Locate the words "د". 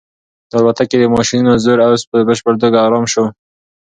0.49-0.51, 0.99-1.05